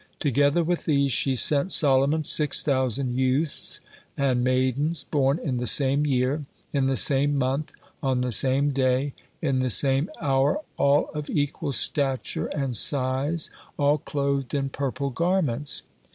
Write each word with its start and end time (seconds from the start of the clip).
Together 0.19 0.63
with 0.63 0.85
these 0.85 1.11
she 1.11 1.35
sent 1.35 1.71
Solomon 1.71 2.23
six 2.23 2.63
thousand 2.63 3.15
youths 3.15 3.79
and 4.17 4.43
maidens, 4.43 5.03
born 5.03 5.37
in 5.37 5.57
the 5.57 5.67
same 5.67 6.07
year, 6.07 6.43
in 6.73 6.87
the 6.87 6.95
same 6.95 7.37
month, 7.37 7.73
on 8.01 8.21
the 8.21 8.31
same 8.31 8.71
day, 8.71 9.13
in 9.43 9.59
the 9.59 9.69
same 9.69 10.09
hour 10.19 10.59
all 10.75 11.09
of 11.13 11.29
equal 11.29 11.71
stature 11.71 12.47
and 12.47 12.75
size, 12.75 13.51
all 13.77 13.99
clothed 13.99 14.55
in 14.55 14.69
purple 14.69 15.11
garments. 15.11 15.83